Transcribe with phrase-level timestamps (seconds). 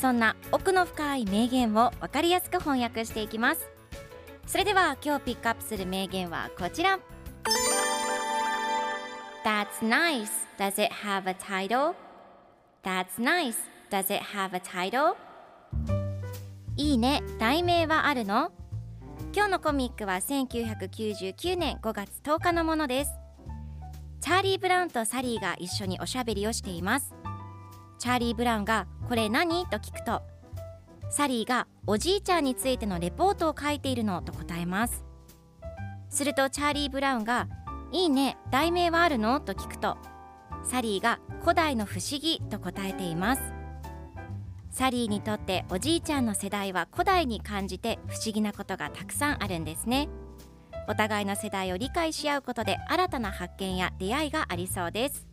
[0.00, 3.68] そんな奥の深い名言を分かりやすく翻訳していきます
[4.46, 6.98] それでは今日ピックアップする名言はこちら
[9.44, 10.30] That's nice.
[10.56, 11.94] Does it have a title?
[12.84, 13.56] That's nice.
[13.90, 15.16] Does it have a title?
[16.76, 17.22] いいね。
[17.40, 18.52] 題名はあるの？
[19.34, 23.10] 今日のコミックは1999年5月10日のものです。
[24.20, 27.12] チャーリー・ブラウンとサリーが一緒におしゃべりをしています。
[27.98, 29.66] チャーリー・ブラウンがこれ何？
[29.66, 30.22] と聞くと、
[31.10, 35.04] サリーがおじいちゃんについてのレポートを書いているのと答えます。
[36.08, 37.46] するとチャーリー・ブラウンが
[37.92, 39.38] いいね、題名はあるの？
[39.40, 39.98] と聞くと、
[40.64, 43.42] サリーが古代の不思議と答えています。
[44.70, 50.08] サリーにとっておじいちゃんの世代は古代に感じて不思議なことがたくさんあるんですね。
[50.88, 55.26] お互いの世代を理解し合うことで新たな発見や出会いがありそうです。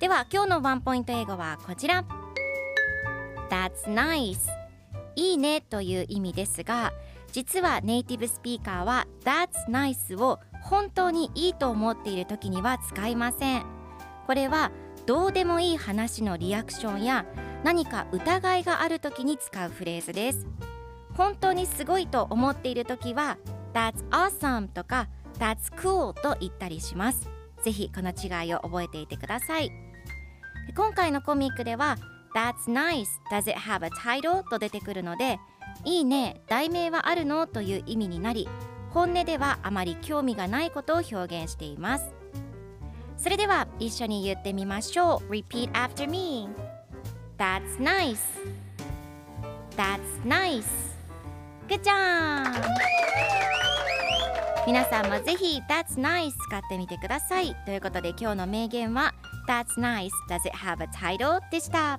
[0.00, 2.04] では今日のワンポイント英語はこちら。
[3.50, 4.38] That's nice.
[5.16, 6.92] いいねという意味ですが
[7.32, 13.66] 実はネイティブスピーカーは That's nice を本当にいいと思っている時には使いません。
[14.26, 14.70] これは
[15.06, 17.26] どうでもいい話のリアクションや
[17.62, 20.46] 何か疑いがある時に使うフレーズです。
[21.16, 23.36] 本当にすごいと思っている時は
[23.74, 27.28] That's awesome とか That's cool と言ったりします。
[27.62, 29.70] ぜひこの違いを覚えていてください。
[30.76, 31.96] 今回のコミックでは
[32.34, 34.42] That's nice Does it have a title?
[34.48, 35.38] と出てくるので
[35.84, 38.48] いいね題名はあるのという意味になり
[38.90, 42.14] 本音ではあまり興味がないことを表現しています
[43.16, 46.48] それでは一緒に言ってみましょう Repeat after me
[47.38, 48.18] That's nice
[49.76, 50.64] That's nice
[51.68, 52.62] Good job
[54.66, 59.12] 皆さんもぜひ That's nice 使ってみてくださいということで今日の名言は
[59.48, 61.40] That's nice Does it have a title?
[61.50, 61.98] でした